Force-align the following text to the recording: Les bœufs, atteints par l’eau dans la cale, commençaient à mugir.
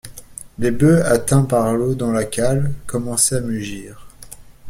Les 0.57 0.71
bœufs, 0.71 1.05
atteints 1.05 1.45
par 1.45 1.75
l’eau 1.75 1.93
dans 1.93 2.11
la 2.11 2.23
cale, 2.25 2.73
commençaient 2.87 3.35
à 3.35 3.41
mugir. 3.41 4.07